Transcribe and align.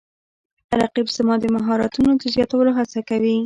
رقیب 0.81 1.07
زما 1.15 1.35
د 1.39 1.45
مهارتونو 1.55 2.11
د 2.21 2.23
زیاتولو 2.35 2.71
هڅه 2.77 2.99
کوي 3.09 3.35